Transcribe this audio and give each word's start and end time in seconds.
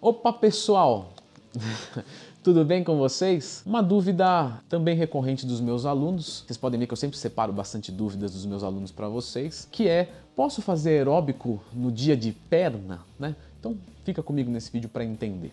Opa, 0.00 0.32
pessoal! 0.32 1.12
Tudo 2.40 2.64
bem 2.64 2.84
com 2.84 2.96
vocês? 2.98 3.64
Uma 3.66 3.82
dúvida 3.82 4.62
também 4.68 4.94
recorrente 4.94 5.44
dos 5.44 5.60
meus 5.60 5.84
alunos, 5.84 6.44
vocês 6.46 6.56
podem 6.56 6.78
ver 6.78 6.86
que 6.86 6.92
eu 6.92 6.96
sempre 6.96 7.18
separo 7.18 7.52
bastante 7.52 7.90
dúvidas 7.90 8.32
dos 8.32 8.46
meus 8.46 8.62
alunos 8.62 8.92
para 8.92 9.08
vocês, 9.08 9.68
que 9.72 9.88
é: 9.88 10.08
posso 10.36 10.62
fazer 10.62 10.90
aeróbico 10.90 11.60
no 11.72 11.90
dia 11.90 12.16
de 12.16 12.30
perna, 12.30 13.00
né? 13.18 13.34
Então, 13.58 13.76
fica 14.04 14.22
comigo 14.22 14.48
nesse 14.52 14.70
vídeo 14.70 14.88
para 14.88 15.04
entender. 15.04 15.52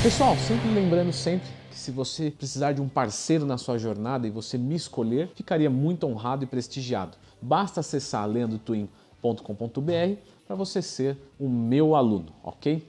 Pessoal, 0.00 0.36
sempre 0.36 0.68
lembrando 0.72 1.12
sempre 1.12 1.48
que 1.72 1.76
se 1.76 1.90
você 1.90 2.30
precisar 2.30 2.70
de 2.70 2.80
um 2.80 2.88
parceiro 2.88 3.44
na 3.44 3.58
sua 3.58 3.78
jornada 3.78 4.28
e 4.28 4.30
você 4.30 4.56
me 4.56 4.76
escolher, 4.76 5.32
ficaria 5.34 5.68
muito 5.68 6.06
honrado 6.06 6.44
e 6.44 6.46
prestigiado. 6.46 7.18
Basta 7.40 7.80
acessar 7.80 8.28
leandrotwin.com.br 8.28 10.20
para 10.46 10.56
você 10.56 10.80
ser 10.80 11.16
o 11.38 11.48
meu 11.48 11.94
aluno, 11.94 12.32
ok? 12.42 12.86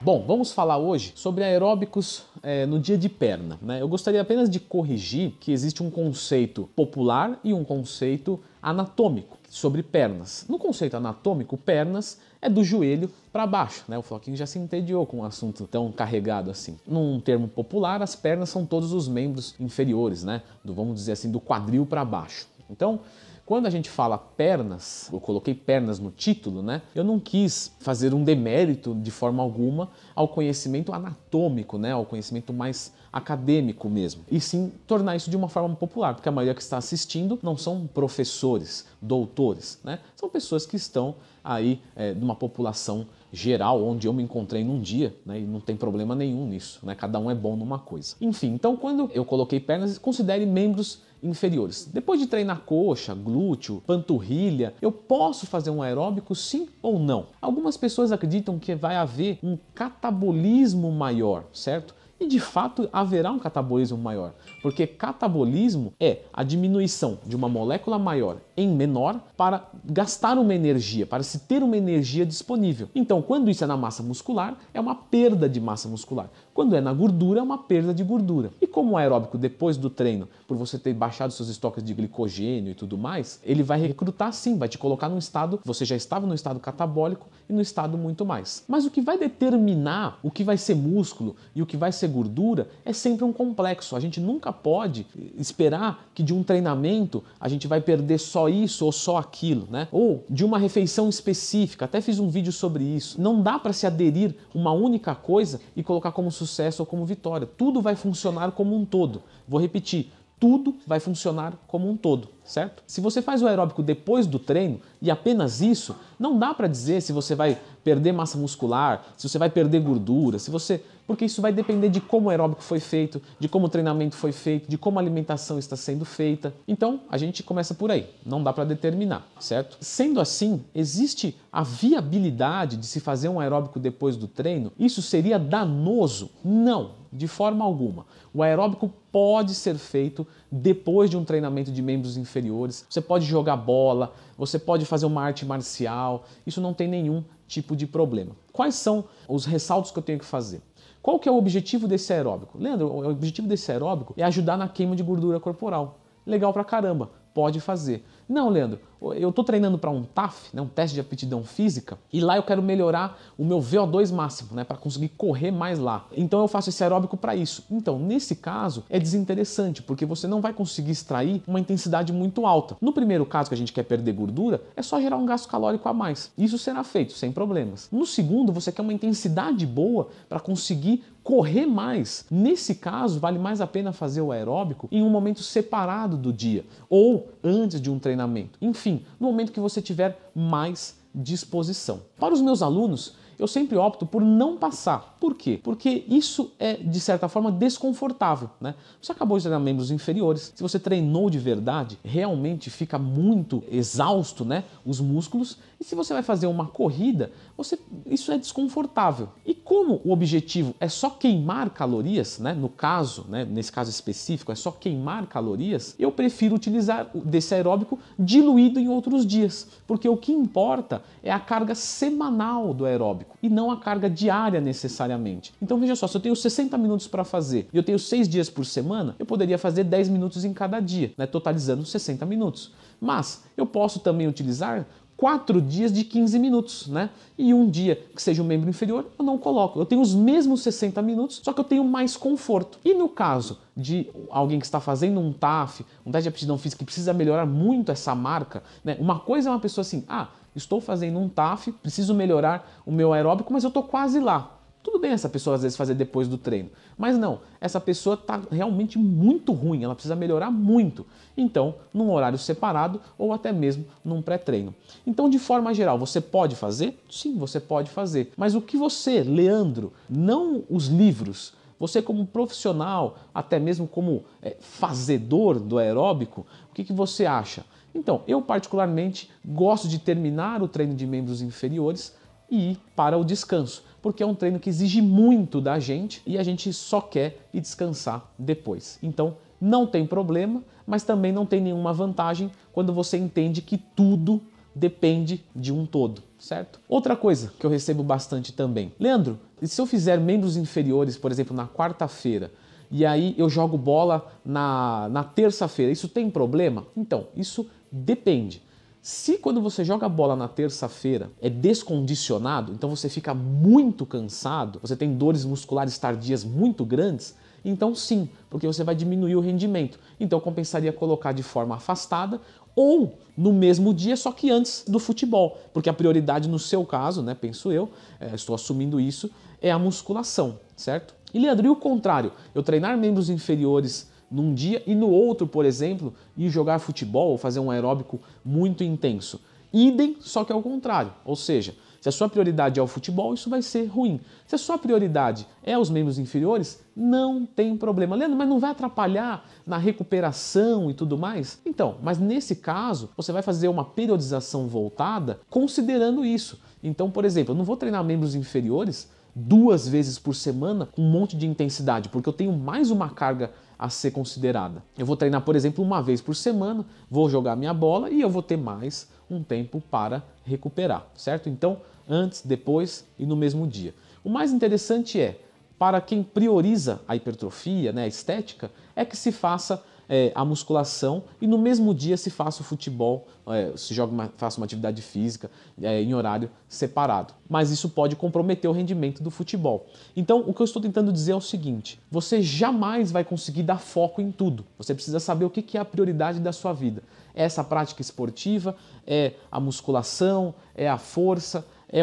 Bom, 0.00 0.24
vamos 0.24 0.52
falar 0.52 0.78
hoje 0.78 1.12
sobre 1.16 1.42
aeróbicos 1.42 2.22
é, 2.40 2.64
no 2.64 2.78
dia 2.78 2.96
de 2.96 3.08
perna. 3.08 3.58
Né? 3.60 3.82
Eu 3.82 3.88
gostaria 3.88 4.20
apenas 4.20 4.48
de 4.48 4.60
corrigir 4.60 5.32
que 5.40 5.50
existe 5.50 5.82
um 5.82 5.90
conceito 5.90 6.70
popular 6.76 7.40
e 7.42 7.52
um 7.52 7.64
conceito 7.64 8.38
anatômico 8.62 9.36
sobre 9.50 9.82
pernas. 9.82 10.46
No 10.48 10.56
conceito 10.56 10.96
anatômico, 10.96 11.56
pernas 11.56 12.20
é 12.40 12.48
do 12.48 12.62
joelho 12.62 13.10
para 13.32 13.44
baixo, 13.44 13.84
né? 13.88 13.98
O 13.98 14.02
Floquinho 14.02 14.36
já 14.36 14.46
se 14.46 14.58
entediou 14.60 15.04
com 15.04 15.18
um 15.18 15.24
assunto 15.24 15.66
tão 15.66 15.90
carregado 15.90 16.48
assim. 16.48 16.78
Num 16.86 17.18
termo 17.18 17.48
popular, 17.48 18.00
as 18.00 18.14
pernas 18.14 18.50
são 18.50 18.64
todos 18.64 18.92
os 18.92 19.08
membros 19.08 19.56
inferiores, 19.58 20.22
né? 20.22 20.42
Do 20.64 20.72
vamos 20.74 20.94
dizer 20.94 21.12
assim, 21.12 21.28
do 21.28 21.40
quadril 21.40 21.84
para 21.84 22.04
baixo. 22.04 22.46
Então, 22.70 23.00
quando 23.48 23.64
a 23.64 23.70
gente 23.70 23.88
fala 23.88 24.18
pernas, 24.18 25.08
eu 25.10 25.18
coloquei 25.18 25.54
pernas 25.54 25.98
no 25.98 26.10
título, 26.10 26.62
né? 26.62 26.82
Eu 26.94 27.02
não 27.02 27.18
quis 27.18 27.72
fazer 27.80 28.12
um 28.12 28.22
demérito 28.22 28.94
de 28.94 29.10
forma 29.10 29.42
alguma 29.42 29.88
ao 30.14 30.28
conhecimento 30.28 30.92
anatômico, 30.92 31.78
né? 31.78 31.92
Ao 31.92 32.04
conhecimento 32.04 32.52
mais 32.52 32.92
acadêmico 33.10 33.88
mesmo. 33.88 34.22
E 34.30 34.38
sim 34.38 34.70
tornar 34.86 35.16
isso 35.16 35.30
de 35.30 35.36
uma 35.36 35.48
forma 35.48 35.74
popular, 35.74 36.14
porque 36.14 36.28
a 36.28 36.32
maioria 36.32 36.54
que 36.54 36.60
está 36.60 36.76
assistindo 36.76 37.38
não 37.42 37.56
são 37.56 37.86
professores, 37.86 38.84
doutores, 39.00 39.78
né? 39.84 40.00
São 40.16 40.28
pessoas 40.28 40.66
que 40.66 40.76
estão 40.76 41.16
aí 41.42 41.80
é, 41.96 42.14
numa 42.14 42.34
população 42.34 43.06
geral, 43.32 43.82
onde 43.82 44.06
eu 44.06 44.12
me 44.12 44.22
encontrei 44.22 44.64
num 44.64 44.80
dia, 44.80 45.14
né, 45.24 45.40
e 45.40 45.44
não 45.44 45.60
tem 45.60 45.76
problema 45.76 46.14
nenhum 46.14 46.46
nisso, 46.46 46.80
né, 46.82 46.94
cada 46.94 47.18
um 47.18 47.30
é 47.30 47.34
bom 47.34 47.56
numa 47.56 47.78
coisa. 47.78 48.16
Enfim, 48.20 48.48
então 48.48 48.76
quando 48.76 49.10
eu 49.12 49.24
coloquei 49.24 49.60
pernas, 49.60 49.98
considere 49.98 50.46
membros 50.46 51.02
inferiores. 51.22 51.88
Depois 51.92 52.20
de 52.20 52.26
treinar 52.26 52.60
coxa, 52.60 53.14
glúteo, 53.14 53.82
panturrilha, 53.86 54.74
eu 54.80 54.92
posso 54.92 55.46
fazer 55.46 55.70
um 55.70 55.82
aeróbico 55.82 56.34
sim 56.34 56.68
ou 56.80 56.98
não? 56.98 57.26
Algumas 57.40 57.76
pessoas 57.76 58.12
acreditam 58.12 58.58
que 58.58 58.74
vai 58.74 58.96
haver 58.96 59.38
um 59.42 59.58
catabolismo 59.74 60.90
maior, 60.92 61.44
certo? 61.52 61.94
E 62.20 62.26
de 62.26 62.40
fato 62.40 62.88
haverá 62.92 63.30
um 63.30 63.38
catabolismo 63.38 63.96
maior, 63.96 64.34
porque 64.60 64.86
catabolismo 64.86 65.92
é 66.00 66.22
a 66.32 66.42
diminuição 66.42 67.18
de 67.24 67.36
uma 67.36 67.48
molécula 67.48 67.98
maior 67.98 68.38
em 68.56 68.68
menor 68.68 69.20
para 69.36 69.68
gastar 69.84 70.36
uma 70.36 70.52
energia, 70.52 71.06
para 71.06 71.22
se 71.22 71.40
ter 71.40 71.62
uma 71.62 71.76
energia 71.76 72.26
disponível. 72.26 72.88
Então, 72.92 73.22
quando 73.22 73.48
isso 73.48 73.62
é 73.62 73.66
na 73.68 73.76
massa 73.76 74.02
muscular, 74.02 74.58
é 74.74 74.80
uma 74.80 74.96
perda 74.96 75.48
de 75.48 75.60
massa 75.60 75.88
muscular. 75.88 76.28
Quando 76.58 76.74
é 76.74 76.80
na 76.80 76.92
gordura, 76.92 77.38
é 77.38 77.42
uma 77.44 77.56
perda 77.56 77.94
de 77.94 78.02
gordura. 78.02 78.50
E 78.60 78.66
como 78.66 78.94
o 78.94 78.96
aeróbico, 78.96 79.38
depois 79.38 79.76
do 79.76 79.88
treino, 79.88 80.28
por 80.48 80.56
você 80.56 80.76
ter 80.76 80.92
baixado 80.92 81.32
seus 81.32 81.48
estoques 81.48 81.84
de 81.84 81.94
glicogênio 81.94 82.72
e 82.72 82.74
tudo 82.74 82.98
mais, 82.98 83.40
ele 83.44 83.62
vai 83.62 83.78
recrutar 83.80 84.32
sim, 84.32 84.58
vai 84.58 84.68
te 84.68 84.76
colocar 84.76 85.08
num 85.08 85.18
estado, 85.18 85.60
você 85.64 85.84
já 85.84 85.94
estava 85.94 86.26
no 86.26 86.34
estado 86.34 86.58
catabólico 86.58 87.28
e 87.48 87.52
no 87.52 87.60
estado 87.60 87.96
muito 87.96 88.26
mais. 88.26 88.64
Mas 88.66 88.84
o 88.84 88.90
que 88.90 89.00
vai 89.00 89.16
determinar 89.16 90.18
o 90.20 90.32
que 90.32 90.42
vai 90.42 90.58
ser 90.58 90.74
músculo 90.74 91.36
e 91.54 91.62
o 91.62 91.66
que 91.66 91.76
vai 91.76 91.92
ser 91.92 92.08
gordura 92.08 92.68
é 92.84 92.92
sempre 92.92 93.24
um 93.24 93.32
complexo. 93.32 93.94
A 93.94 94.00
gente 94.00 94.20
nunca 94.20 94.52
pode 94.52 95.06
esperar 95.38 96.08
que 96.12 96.24
de 96.24 96.34
um 96.34 96.42
treinamento 96.42 97.22
a 97.38 97.48
gente 97.48 97.68
vai 97.68 97.80
perder 97.80 98.18
só 98.18 98.48
isso 98.48 98.84
ou 98.84 98.90
só 98.90 99.16
aquilo, 99.16 99.68
né? 99.70 99.86
Ou 99.92 100.24
de 100.28 100.44
uma 100.44 100.58
refeição 100.58 101.08
específica. 101.08 101.84
Até 101.84 102.00
fiz 102.00 102.18
um 102.18 102.28
vídeo 102.28 102.52
sobre 102.52 102.82
isso. 102.82 103.20
Não 103.20 103.40
dá 103.40 103.60
para 103.60 103.72
se 103.72 103.86
aderir 103.86 104.34
uma 104.52 104.72
única 104.72 105.14
coisa 105.14 105.60
e 105.76 105.84
colocar 105.84 106.10
como 106.10 106.32
sucesso 106.48 106.82
ou 106.82 106.86
como 106.86 107.04
vitória. 107.04 107.46
Tudo 107.46 107.80
vai 107.80 107.94
funcionar 107.94 108.52
como 108.52 108.74
um 108.74 108.84
todo. 108.84 109.22
Vou 109.46 109.60
repetir, 109.60 110.10
tudo 110.40 110.76
vai 110.86 111.00
funcionar 111.00 111.54
como 111.66 111.88
um 111.88 111.96
todo, 111.96 112.28
certo? 112.44 112.82
Se 112.86 113.00
você 113.00 113.20
faz 113.20 113.42
o 113.42 113.46
aeróbico 113.46 113.82
depois 113.82 114.26
do 114.26 114.38
treino 114.38 114.80
e 115.02 115.10
apenas 115.10 115.60
isso, 115.60 115.96
não 116.18 116.38
dá 116.38 116.54
para 116.54 116.68
dizer 116.68 117.02
se 117.02 117.12
você 117.12 117.34
vai 117.34 117.58
perder 117.82 118.12
massa 118.12 118.38
muscular, 118.38 119.04
se 119.16 119.28
você 119.28 119.38
vai 119.38 119.50
perder 119.50 119.80
gordura, 119.80 120.38
se 120.38 120.50
você, 120.50 120.82
porque 121.06 121.24
isso 121.24 121.40
vai 121.40 121.52
depender 121.52 121.88
de 121.88 122.00
como 122.00 122.26
o 122.26 122.30
aeróbico 122.30 122.62
foi 122.62 122.80
feito, 122.80 123.20
de 123.38 123.48
como 123.48 123.66
o 123.66 123.68
treinamento 123.68 124.14
foi 124.14 124.30
feito, 124.30 124.68
de 124.68 124.76
como 124.76 124.98
a 124.98 125.02
alimentação 125.02 125.58
está 125.58 125.74
sendo 125.74 126.04
feita. 126.04 126.52
Então, 126.66 127.00
a 127.10 127.16
gente 127.16 127.42
começa 127.42 127.74
por 127.74 127.90
aí. 127.90 128.08
Não 128.26 128.42
dá 128.42 128.52
para 128.52 128.64
determinar, 128.64 129.26
certo? 129.40 129.78
Sendo 129.80 130.20
assim, 130.20 130.62
existe 130.74 131.36
a 131.50 131.62
viabilidade 131.62 132.76
de 132.76 132.86
se 132.86 133.00
fazer 133.00 133.28
um 133.28 133.40
aeróbico 133.40 133.80
depois 133.80 134.16
do 134.16 134.28
treino? 134.28 134.70
Isso 134.78 135.00
seria 135.00 135.38
danoso? 135.38 136.30
Não, 136.44 136.97
de 137.12 137.26
forma 137.26 137.64
alguma. 137.64 138.06
O 138.32 138.42
aeróbico 138.42 138.92
pode 139.10 139.54
ser 139.54 139.76
feito 139.76 140.26
depois 140.50 141.08
de 141.08 141.16
um 141.16 141.24
treinamento 141.24 141.70
de 141.72 141.82
membros 141.82 142.16
inferiores. 142.16 142.86
Você 142.88 143.00
pode 143.00 143.24
jogar 143.24 143.56
bola, 143.56 144.12
você 144.36 144.58
pode 144.58 144.84
fazer 144.84 145.06
uma 145.06 145.22
arte 145.22 145.44
marcial, 145.46 146.24
isso 146.46 146.60
não 146.60 146.74
tem 146.74 146.88
nenhum 146.88 147.24
tipo 147.46 147.74
de 147.74 147.86
problema. 147.86 148.36
Quais 148.52 148.74
são 148.74 149.04
os 149.28 149.44
ressaltos 149.44 149.90
que 149.90 149.98
eu 149.98 150.02
tenho 150.02 150.18
que 150.18 150.24
fazer? 150.24 150.62
Qual 151.02 151.18
que 151.18 151.28
é 151.28 151.32
o 151.32 151.36
objetivo 151.36 151.88
desse 151.88 152.12
aeróbico? 152.12 152.58
Leandro, 152.58 152.88
o 152.88 153.08
objetivo 153.08 153.48
desse 153.48 153.70
aeróbico 153.72 154.14
é 154.16 154.22
ajudar 154.24 154.56
na 154.56 154.68
queima 154.68 154.94
de 154.94 155.02
gordura 155.02 155.40
corporal. 155.40 156.00
Legal 156.26 156.52
pra 156.52 156.64
caramba, 156.64 157.10
pode 157.32 157.60
fazer. 157.60 158.04
Não, 158.28 158.50
Leandro, 158.50 158.78
eu 159.16 159.30
estou 159.30 159.44
treinando 159.44 159.78
para 159.78 159.90
um 159.90 160.02
TAF, 160.02 160.50
né, 160.52 160.60
um 160.60 160.66
teste 160.66 160.94
de 160.94 161.00
aptidão 161.00 161.42
física, 161.42 161.96
e 162.12 162.20
lá 162.20 162.36
eu 162.36 162.42
quero 162.42 162.62
melhorar 162.62 163.18
o 163.38 163.44
meu 163.44 163.58
VO2 163.58 164.12
máximo, 164.12 164.54
né, 164.54 164.64
para 164.64 164.76
conseguir 164.76 165.08
correr 165.08 165.50
mais 165.50 165.78
lá. 165.78 166.06
Então 166.12 166.40
eu 166.40 166.48
faço 166.48 166.68
esse 166.68 166.82
aeróbico 166.82 167.16
para 167.16 167.34
isso. 167.34 167.64
Então, 167.70 167.98
nesse 167.98 168.36
caso, 168.36 168.84
é 168.90 168.98
desinteressante, 168.98 169.82
porque 169.82 170.04
você 170.04 170.26
não 170.26 170.40
vai 170.40 170.52
conseguir 170.52 170.90
extrair 170.90 171.42
uma 171.46 171.60
intensidade 171.60 172.12
muito 172.12 172.44
alta. 172.44 172.76
No 172.80 172.92
primeiro 172.92 173.24
caso, 173.24 173.48
que 173.48 173.54
a 173.54 173.58
gente 173.58 173.72
quer 173.72 173.84
perder 173.84 174.12
gordura, 174.12 174.62
é 174.76 174.82
só 174.82 175.00
gerar 175.00 175.16
um 175.16 175.24
gasto 175.24 175.48
calórico 175.48 175.88
a 175.88 175.94
mais. 175.94 176.30
Isso 176.36 176.58
será 176.58 176.84
feito 176.84 177.14
sem 177.14 177.32
problemas. 177.32 177.88
No 177.90 178.04
segundo, 178.04 178.52
você 178.52 178.70
quer 178.70 178.82
uma 178.82 178.92
intensidade 178.92 179.64
boa 179.64 180.08
para 180.28 180.40
conseguir 180.40 181.04
correr 181.28 181.66
mais. 181.66 182.24
Nesse 182.30 182.76
caso, 182.76 183.20
vale 183.20 183.38
mais 183.38 183.60
a 183.60 183.66
pena 183.66 183.92
fazer 183.92 184.22
o 184.22 184.32
aeróbico 184.32 184.88
em 184.90 185.02
um 185.02 185.10
momento 185.10 185.42
separado 185.42 186.16
do 186.16 186.32
dia 186.32 186.64
ou 186.88 187.28
antes 187.44 187.82
de 187.82 187.90
um 187.90 187.98
treinamento. 187.98 188.58
Enfim, 188.62 189.04
no 189.20 189.26
momento 189.26 189.52
que 189.52 189.60
você 189.60 189.82
tiver 189.82 190.18
mais 190.34 190.98
disposição. 191.14 192.00
Para 192.18 192.32
os 192.32 192.40
meus 192.40 192.62
alunos, 192.62 193.14
eu 193.38 193.46
sempre 193.46 193.76
opto 193.76 194.04
por 194.04 194.20
não 194.20 194.56
passar. 194.56 195.16
Por 195.20 195.34
quê? 195.34 195.60
Porque 195.62 196.04
isso 196.08 196.52
é, 196.58 196.74
de 196.74 196.98
certa 196.98 197.28
forma, 197.28 197.52
desconfortável. 197.52 198.50
Né? 198.60 198.74
Você 199.00 199.12
acabou 199.12 199.38
de 199.38 199.44
treinar 199.44 199.60
membros 199.60 199.90
inferiores. 199.90 200.52
Se 200.54 200.62
você 200.62 200.78
treinou 200.78 201.30
de 201.30 201.38
verdade, 201.38 201.98
realmente 202.04 202.68
fica 202.68 202.98
muito 202.98 203.62
exausto 203.70 204.44
né? 204.44 204.64
os 204.84 205.00
músculos. 205.00 205.58
E 205.80 205.84
se 205.84 205.94
você 205.94 206.12
vai 206.12 206.22
fazer 206.22 206.48
uma 206.48 206.66
corrida, 206.66 207.30
você, 207.56 207.78
isso 208.06 208.32
é 208.32 208.38
desconfortável. 208.38 209.28
E 209.46 209.54
como 209.54 210.00
o 210.04 210.12
objetivo 210.12 210.74
é 210.80 210.88
só 210.88 211.10
queimar 211.10 211.70
calorias, 211.70 212.38
né? 212.40 212.52
no 212.52 212.68
caso, 212.68 213.26
né? 213.28 213.44
nesse 213.44 213.70
caso 213.70 213.90
específico, 213.90 214.50
é 214.50 214.56
só 214.56 214.72
queimar 214.72 215.26
calorias, 215.26 215.94
eu 215.98 216.10
prefiro 216.10 216.56
utilizar 216.56 217.10
desse 217.14 217.54
aeróbico 217.54 217.98
diluído 218.18 218.80
em 218.80 218.88
outros 218.88 219.24
dias. 219.24 219.68
Porque 219.86 220.08
o 220.08 220.16
que 220.16 220.32
importa 220.32 221.02
é 221.22 221.30
a 221.30 221.38
carga 221.38 221.74
semanal 221.74 222.74
do 222.74 222.84
aeróbico 222.84 223.27
e 223.42 223.48
não 223.48 223.70
a 223.70 223.76
carga 223.76 224.08
diária 224.08 224.60
necessariamente. 224.60 225.52
Então 225.60 225.78
veja 225.78 225.96
só, 225.96 226.06
se 226.06 226.16
eu 226.16 226.20
tenho 226.20 226.36
60 226.36 226.76
minutos 226.78 227.06
para 227.06 227.24
fazer 227.24 227.68
e 227.72 227.76
eu 227.76 227.82
tenho 227.82 227.98
6 227.98 228.28
dias 228.28 228.50
por 228.50 228.64
semana, 228.64 229.14
eu 229.18 229.26
poderia 229.26 229.58
fazer 229.58 229.84
10 229.84 230.08
minutos 230.08 230.44
em 230.44 230.52
cada 230.52 230.80
dia, 230.80 231.12
né, 231.16 231.26
totalizando 231.26 231.84
60 231.84 232.24
minutos. 232.26 232.72
Mas 233.00 233.44
eu 233.56 233.66
posso 233.66 234.00
também 234.00 234.26
utilizar 234.26 234.86
quatro 235.18 235.60
dias 235.60 235.92
de 235.92 236.04
15 236.04 236.38
minutos, 236.38 236.86
né? 236.86 237.10
E 237.36 237.52
um 237.52 237.68
dia 237.68 237.96
que 238.14 238.22
seja 238.22 238.40
um 238.40 238.46
membro 238.46 238.70
inferior, 238.70 239.04
eu 239.18 239.24
não 239.24 239.36
coloco. 239.36 239.80
Eu 239.80 239.84
tenho 239.84 240.00
os 240.00 240.14
mesmos 240.14 240.62
60 240.62 241.02
minutos, 241.02 241.40
só 241.42 241.52
que 241.52 241.60
eu 241.60 241.64
tenho 241.64 241.82
mais 241.82 242.16
conforto. 242.16 242.78
E 242.84 242.94
no 242.94 243.08
caso 243.08 243.58
de 243.76 244.08
alguém 244.30 244.60
que 244.60 244.64
está 244.64 244.78
fazendo 244.78 245.18
um 245.18 245.32
TAF, 245.32 245.84
um 246.06 246.12
teste 246.12 246.22
de 246.22 246.28
aptidão 246.28 246.56
física 246.56 246.78
que 246.78 246.84
precisa 246.84 247.12
melhorar 247.12 247.46
muito 247.46 247.90
essa 247.90 248.14
marca, 248.14 248.62
né? 248.84 248.96
Uma 249.00 249.18
coisa 249.18 249.48
é 249.48 249.52
uma 249.52 249.58
pessoa 249.58 249.82
assim, 249.82 250.04
ah, 250.08 250.28
estou 250.58 250.80
fazendo 250.80 251.18
um 251.18 251.28
TAF, 251.28 251.72
preciso 251.72 252.12
melhorar 252.12 252.82
o 252.84 252.92
meu 252.92 253.12
aeróbico, 253.12 253.52
mas 253.52 253.64
eu 253.64 253.68
estou 253.68 253.82
quase 253.82 254.20
lá. 254.20 254.58
Tudo 254.82 255.00
bem 255.00 255.10
essa 255.10 255.28
pessoa 255.28 255.56
às 255.56 255.62
vezes 255.62 255.76
fazer 255.76 255.94
depois 255.94 256.28
do 256.28 256.38
treino, 256.38 256.70
mas 256.96 257.18
não, 257.18 257.40
essa 257.60 257.80
pessoa 257.80 258.14
está 258.14 258.40
realmente 258.50 258.96
muito 258.98 259.52
ruim, 259.52 259.82
ela 259.82 259.94
precisa 259.94 260.16
melhorar 260.16 260.50
muito. 260.50 261.04
Então, 261.36 261.74
num 261.92 262.10
horário 262.10 262.38
separado 262.38 263.00
ou 263.18 263.32
até 263.32 263.52
mesmo 263.52 263.84
num 264.04 264.22
pré-treino. 264.22 264.74
Então, 265.06 265.28
de 265.28 265.38
forma 265.38 265.74
geral, 265.74 265.98
você 265.98 266.20
pode 266.20 266.56
fazer? 266.56 266.98
Sim, 267.10 267.36
você 267.36 267.60
pode 267.60 267.90
fazer. 267.90 268.32
Mas 268.36 268.54
o 268.54 268.62
que 268.62 268.76
você, 268.76 269.22
Leandro, 269.22 269.92
não 270.08 270.64
os 270.70 270.86
livros, 270.86 271.52
você 271.78 272.00
como 272.00 272.26
profissional, 272.26 273.18
até 273.34 273.58
mesmo 273.58 273.86
como 273.86 274.24
é, 274.42 274.56
fazedor 274.60 275.60
do 275.60 275.78
aeróbico, 275.78 276.46
o 276.70 276.74
que, 276.74 276.82
que 276.82 276.92
você 276.92 277.26
acha? 277.26 277.64
Então, 277.94 278.22
eu 278.26 278.40
particularmente 278.42 279.30
gosto 279.44 279.88
de 279.88 279.98
terminar 279.98 280.62
o 280.62 280.68
treino 280.68 280.94
de 280.94 281.06
membros 281.06 281.42
inferiores 281.42 282.14
e 282.50 282.72
ir 282.72 282.80
para 282.94 283.18
o 283.18 283.24
descanso 283.24 283.82
porque 284.00 284.22
é 284.22 284.26
um 284.26 284.34
treino 284.34 284.58
que 284.58 284.70
exige 284.70 285.02
muito 285.02 285.60
da 285.60 285.78
gente 285.78 286.22
e 286.26 286.38
a 286.38 286.42
gente 286.42 286.72
só 286.72 287.00
quer 287.00 287.48
ir 287.52 287.60
descansar 287.60 288.30
depois. 288.38 288.98
Então, 289.02 289.36
não 289.60 289.86
tem 289.86 290.06
problema, 290.06 290.62
mas 290.86 291.02
também 291.02 291.32
não 291.32 291.44
tem 291.44 291.60
nenhuma 291.60 291.92
vantagem 291.92 292.50
quando 292.72 292.92
você 292.92 293.16
entende 293.16 293.60
que 293.60 293.76
tudo 293.76 294.40
depende 294.74 295.44
de 295.54 295.72
um 295.72 295.84
todo, 295.84 296.22
certo? 296.38 296.80
Outra 296.88 297.16
coisa 297.16 297.52
que 297.58 297.66
eu 297.66 297.70
recebo 297.70 298.02
bastante 298.02 298.52
também, 298.52 298.92
Leandro, 298.98 299.38
e 299.60 299.66
se 299.66 299.80
eu 299.80 299.86
fizer 299.86 300.20
membros 300.20 300.56
inferiores, 300.56 301.16
por 301.16 301.32
exemplo, 301.32 301.56
na 301.56 301.66
quarta-feira, 301.66 302.52
e 302.90 303.04
aí 303.04 303.34
eu 303.36 303.50
jogo 303.50 303.76
bola 303.76 304.32
na, 304.44 305.08
na 305.10 305.24
terça-feira, 305.24 305.90
isso 305.90 306.08
tem 306.08 306.30
problema? 306.30 306.86
Então, 306.96 307.26
isso 307.36 307.68
depende. 307.90 308.62
Se 309.00 309.38
quando 309.38 309.60
você 309.60 309.84
joga 309.84 310.06
a 310.06 310.08
bola 310.08 310.34
na 310.34 310.48
terça-feira 310.48 311.30
é 311.40 311.48
descondicionado, 311.48 312.72
então 312.72 312.90
você 312.90 313.08
fica 313.08 313.32
muito 313.32 314.04
cansado, 314.04 314.78
você 314.82 314.96
tem 314.96 315.14
dores 315.14 315.44
musculares 315.44 315.98
tardias 315.98 316.44
muito 316.44 316.84
grandes, 316.84 317.34
então 317.64 317.94
sim, 317.94 318.28
porque 318.50 318.66
você 318.66 318.84
vai 318.84 318.94
diminuir 318.94 319.36
o 319.36 319.40
rendimento. 319.40 319.98
Então 320.18 320.40
compensaria 320.40 320.92
colocar 320.92 321.32
de 321.32 321.42
forma 321.42 321.76
afastada 321.76 322.40
ou 322.74 323.18
no 323.36 323.52
mesmo 323.52 323.94
dia, 323.94 324.16
só 324.16 324.30
que 324.30 324.50
antes 324.50 324.84
do 324.86 324.98
futebol, 324.98 325.58
porque 325.72 325.88
a 325.88 325.94
prioridade 325.94 326.48
no 326.48 326.58
seu 326.58 326.84
caso, 326.84 327.22
né, 327.22 327.34
penso 327.34 327.72
eu, 327.72 327.90
é, 328.20 328.34
estou 328.34 328.54
assumindo 328.54 329.00
isso, 329.00 329.30
é 329.60 329.70
a 329.70 329.78
musculação, 329.78 330.60
certo? 330.76 331.14
E 331.32 331.38
Leandro, 331.38 331.66
e 331.66 331.70
o 331.70 331.76
contrário? 331.76 332.32
Eu 332.54 332.62
treinar 332.62 332.96
membros 332.96 333.30
inferiores 333.30 334.08
num 334.30 334.54
dia 334.54 334.82
e 334.86 334.94
no 334.94 335.08
outro, 335.08 335.46
por 335.46 335.64
exemplo, 335.64 336.14
ir 336.36 336.48
jogar 336.48 336.78
futebol 336.78 337.30
ou 337.30 337.38
fazer 337.38 337.60
um 337.60 337.70
aeróbico 337.70 338.20
muito 338.44 338.84
intenso. 338.84 339.40
Idem, 339.72 340.16
só 340.20 340.44
que 340.44 340.52
ao 340.52 340.62
contrário. 340.62 341.12
Ou 341.24 341.36
seja, 341.36 341.74
se 342.00 342.08
a 342.08 342.12
sua 342.12 342.28
prioridade 342.28 342.78
é 342.78 342.82
o 342.82 342.86
futebol, 342.86 343.34
isso 343.34 343.50
vai 343.50 343.60
ser 343.60 343.86
ruim. 343.86 344.20
Se 344.46 344.54
a 344.54 344.58
sua 344.58 344.78
prioridade 344.78 345.46
é 345.64 345.76
os 345.76 345.90
membros 345.90 346.18
inferiores, 346.18 346.80
não 346.96 347.44
tem 347.44 347.76
problema. 347.76 348.14
Leandro, 348.14 348.36
mas 348.36 348.48
não 348.48 348.60
vai 348.60 348.70
atrapalhar 348.70 349.48
na 349.66 349.76
recuperação 349.76 350.90
e 350.90 350.94
tudo 350.94 351.18
mais? 351.18 351.60
Então, 351.66 351.96
mas 352.02 352.18
nesse 352.18 352.56
caso, 352.56 353.10
você 353.16 353.32
vai 353.32 353.42
fazer 353.42 353.68
uma 353.68 353.84
periodização 353.84 354.68
voltada 354.68 355.40
considerando 355.50 356.24
isso. 356.24 356.60
Então, 356.82 357.10
por 357.10 357.24
exemplo, 357.24 357.52
eu 357.52 357.58
não 357.58 357.64
vou 357.64 357.76
treinar 357.76 358.04
membros 358.04 358.34
inferiores 358.34 359.10
duas 359.34 359.88
vezes 359.88 360.18
por 360.18 360.34
semana 360.34 360.86
com 360.86 361.02
um 361.02 361.10
monte 361.10 361.36
de 361.36 361.46
intensidade, 361.46 362.08
porque 362.08 362.28
eu 362.28 362.32
tenho 362.32 362.52
mais 362.52 362.90
uma 362.90 363.10
carga 363.10 363.52
a 363.78 363.88
ser 363.88 364.10
considerada. 364.10 364.82
Eu 364.96 365.06
vou 365.06 365.16
treinar, 365.16 365.42
por 365.42 365.54
exemplo, 365.54 365.84
uma 365.84 366.02
vez 366.02 366.20
por 366.20 366.34
semana, 366.34 366.84
vou 367.10 367.30
jogar 367.30 367.54
minha 367.54 367.72
bola 367.72 368.10
e 368.10 368.20
eu 368.20 368.28
vou 368.28 368.42
ter 368.42 368.56
mais 368.56 369.08
um 369.30 369.42
tempo 369.42 369.80
para 369.90 370.22
recuperar, 370.44 371.06
certo? 371.14 371.48
Então, 371.48 371.80
antes, 372.08 372.42
depois 372.44 373.06
e 373.18 373.24
no 373.24 373.36
mesmo 373.36 373.66
dia. 373.66 373.94
O 374.24 374.28
mais 374.28 374.52
interessante 374.52 375.20
é, 375.20 375.40
para 375.78 376.00
quem 376.00 376.22
prioriza 376.22 377.00
a 377.06 377.14
hipertrofia, 377.14 377.92
né, 377.92 378.04
a 378.04 378.08
estética, 378.08 378.70
é 378.96 379.04
que 379.04 379.16
se 379.16 379.30
faça 379.30 379.82
é, 380.08 380.32
a 380.34 380.44
musculação 380.44 381.24
e 381.40 381.46
no 381.46 381.58
mesmo 381.58 381.94
dia 381.94 382.16
se 382.16 382.30
faça 382.30 382.62
o 382.62 382.64
futebol, 382.64 383.26
é, 383.46 383.72
se 383.76 383.92
joga 383.92 384.12
uma, 384.12 384.32
faça 384.36 384.58
uma 384.58 384.64
atividade 384.64 385.02
física 385.02 385.50
é, 385.80 386.00
em 386.00 386.14
horário 386.14 386.50
separado. 386.68 387.34
Mas 387.48 387.70
isso 387.70 387.88
pode 387.88 388.16
comprometer 388.16 388.70
o 388.70 388.72
rendimento 388.72 389.22
do 389.22 389.30
futebol. 389.30 389.86
Então, 390.16 390.42
o 390.46 390.54
que 390.54 390.62
eu 390.62 390.64
estou 390.64 390.80
tentando 390.80 391.12
dizer 391.12 391.32
é 391.32 391.36
o 391.36 391.40
seguinte: 391.40 392.00
você 392.10 392.40
jamais 392.40 393.10
vai 393.12 393.24
conseguir 393.24 393.62
dar 393.62 393.78
foco 393.78 394.20
em 394.20 394.30
tudo. 394.30 394.64
Você 394.78 394.94
precisa 394.94 395.20
saber 395.20 395.44
o 395.44 395.50
que 395.50 395.76
é 395.76 395.80
a 395.80 395.84
prioridade 395.84 396.40
da 396.40 396.52
sua 396.52 396.72
vida. 396.72 397.02
É 397.34 397.44
essa 397.44 397.62
prática 397.62 398.00
esportiva, 398.00 398.74
é 399.06 399.34
a 399.50 399.60
musculação, 399.60 400.54
é 400.74 400.88
a 400.88 400.98
força 400.98 401.64
é 401.90 402.00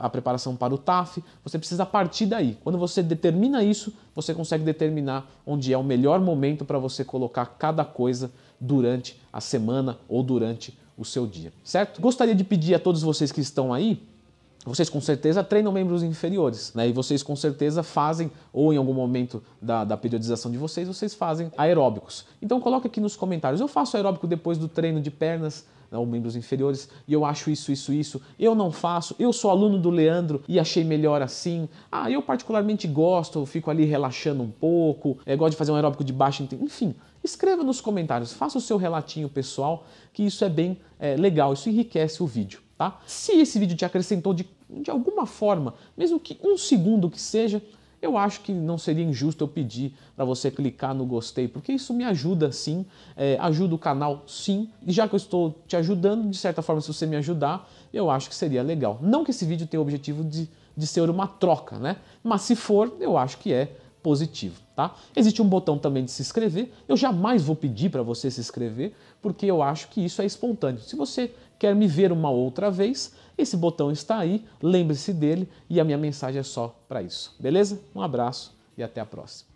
a 0.00 0.08
preparação 0.08 0.54
para 0.54 0.74
o 0.74 0.78
TAF, 0.78 1.22
você 1.42 1.58
precisa 1.58 1.86
partir 1.86 2.26
daí. 2.26 2.58
Quando 2.62 2.78
você 2.78 3.02
determina 3.02 3.62
isso, 3.62 3.92
você 4.14 4.34
consegue 4.34 4.64
determinar 4.64 5.26
onde 5.46 5.72
é 5.72 5.78
o 5.78 5.82
melhor 5.82 6.20
momento 6.20 6.64
para 6.64 6.78
você 6.78 7.04
colocar 7.04 7.46
cada 7.58 7.84
coisa 7.84 8.30
durante 8.60 9.18
a 9.32 9.40
semana 9.40 9.98
ou 10.08 10.22
durante 10.22 10.78
o 10.98 11.04
seu 11.04 11.26
dia, 11.26 11.50
certo? 11.64 12.00
Gostaria 12.00 12.34
de 12.34 12.44
pedir 12.44 12.74
a 12.74 12.78
todos 12.78 13.00
vocês 13.00 13.32
que 13.32 13.40
estão 13.40 13.72
aí 13.72 14.02
vocês 14.64 14.90
com 14.90 15.00
certeza 15.00 15.42
treinam 15.42 15.72
membros 15.72 16.02
inferiores, 16.02 16.72
né? 16.74 16.88
E 16.88 16.92
vocês 16.92 17.22
com 17.22 17.34
certeza 17.34 17.82
fazem, 17.82 18.30
ou 18.52 18.72
em 18.74 18.76
algum 18.76 18.92
momento 18.92 19.42
da, 19.60 19.84
da, 19.84 19.96
periodização 19.96 20.50
de 20.50 20.58
vocês, 20.58 20.86
vocês 20.86 21.14
fazem 21.14 21.50
aeróbicos. 21.56 22.26
Então 22.42 22.60
coloque 22.60 22.86
aqui 22.86 23.00
nos 23.00 23.16
comentários. 23.16 23.60
Eu 23.60 23.68
faço 23.68 23.96
aeróbico 23.96 24.26
depois 24.26 24.58
do 24.58 24.68
treino 24.68 25.00
de 25.00 25.10
pernas, 25.10 25.64
ou 25.92 26.06
membros 26.06 26.36
inferiores, 26.36 26.88
e 27.06 27.12
eu 27.12 27.24
acho 27.24 27.50
isso, 27.50 27.72
isso, 27.72 27.92
isso, 27.92 28.22
eu 28.38 28.54
não 28.54 28.70
faço, 28.70 29.14
eu 29.18 29.32
sou 29.32 29.50
aluno 29.50 29.78
do 29.78 29.90
Leandro 29.90 30.42
e 30.48 30.58
achei 30.58 30.84
melhor 30.84 31.22
assim. 31.22 31.68
Ah, 31.90 32.10
eu 32.10 32.22
particularmente 32.22 32.86
gosto, 32.86 33.44
fico 33.44 33.70
ali 33.70 33.84
relaxando 33.84 34.42
um 34.42 34.50
pouco, 34.50 35.18
é, 35.26 35.36
gosto 35.36 35.52
de 35.52 35.56
fazer 35.56 35.72
um 35.72 35.76
aeróbico 35.76 36.04
de 36.04 36.12
baixo, 36.12 36.46
enfim. 36.60 36.94
Escreva 37.22 37.62
nos 37.62 37.80
comentários, 37.80 38.32
faça 38.32 38.56
o 38.56 38.60
seu 38.60 38.76
relatinho 38.76 39.28
pessoal, 39.28 39.86
que 40.12 40.22
isso 40.22 40.44
é 40.44 40.48
bem 40.48 40.78
é, 40.98 41.16
legal, 41.16 41.52
isso 41.52 41.68
enriquece 41.68 42.22
o 42.22 42.26
vídeo, 42.26 42.60
tá? 42.78 42.98
Se 43.06 43.32
esse 43.32 43.58
vídeo 43.58 43.76
te 43.76 43.84
acrescentou 43.84 44.32
de, 44.32 44.48
de 44.70 44.90
alguma 44.90 45.26
forma, 45.26 45.74
mesmo 45.96 46.18
que 46.18 46.38
um 46.42 46.56
segundo 46.56 47.10
que 47.10 47.20
seja, 47.20 47.62
eu 48.02 48.16
acho 48.16 48.40
que 48.40 48.52
não 48.52 48.78
seria 48.78 49.04
injusto 49.04 49.44
eu 49.44 49.48
pedir 49.48 49.94
para 50.16 50.24
você 50.24 50.50
clicar 50.50 50.94
no 50.94 51.04
gostei, 51.04 51.46
porque 51.46 51.72
isso 51.72 51.92
me 51.92 52.04
ajuda 52.04 52.50
sim, 52.50 52.86
é, 53.16 53.36
ajuda 53.40 53.74
o 53.74 53.78
canal 53.78 54.24
sim, 54.26 54.70
e 54.86 54.92
já 54.92 55.06
que 55.06 55.14
eu 55.14 55.18
estou 55.18 55.58
te 55.66 55.76
ajudando, 55.76 56.30
de 56.30 56.36
certa 56.36 56.62
forma, 56.62 56.80
se 56.80 56.88
você 56.88 57.06
me 57.06 57.16
ajudar, 57.16 57.68
eu 57.92 58.10
acho 58.10 58.28
que 58.28 58.34
seria 58.34 58.62
legal. 58.62 58.98
Não 59.02 59.24
que 59.24 59.30
esse 59.30 59.44
vídeo 59.44 59.66
tenha 59.66 59.80
o 59.80 59.82
objetivo 59.82 60.24
de, 60.24 60.48
de 60.76 60.86
ser 60.86 61.08
uma 61.10 61.26
troca, 61.26 61.78
né? 61.78 61.96
Mas 62.22 62.42
se 62.42 62.56
for, 62.56 62.96
eu 63.00 63.18
acho 63.18 63.38
que 63.38 63.52
é 63.52 63.76
positivo, 64.02 64.60
tá? 64.74 64.94
Existe 65.14 65.40
um 65.40 65.48
botão 65.48 65.78
também 65.78 66.04
de 66.04 66.10
se 66.10 66.22
inscrever. 66.22 66.72
Eu 66.88 66.96
jamais 66.96 67.42
vou 67.42 67.56
pedir 67.56 67.90
para 67.90 68.02
você 68.02 68.30
se 68.30 68.40
inscrever, 68.40 68.94
porque 69.20 69.46
eu 69.46 69.62
acho 69.62 69.88
que 69.88 70.04
isso 70.04 70.22
é 70.22 70.26
espontâneo. 70.26 70.80
Se 70.80 70.96
você 70.96 71.32
quer 71.58 71.74
me 71.74 71.86
ver 71.86 72.12
uma 72.12 72.30
outra 72.30 72.70
vez, 72.70 73.12
esse 73.36 73.56
botão 73.56 73.90
está 73.90 74.18
aí, 74.18 74.44
lembre-se 74.62 75.12
dele 75.12 75.48
e 75.68 75.80
a 75.80 75.84
minha 75.84 75.98
mensagem 75.98 76.40
é 76.40 76.44
só 76.44 76.74
para 76.88 77.02
isso. 77.02 77.34
Beleza? 77.38 77.80
Um 77.94 78.02
abraço 78.02 78.56
e 78.76 78.82
até 78.82 79.00
a 79.00 79.06
próxima. 79.06 79.50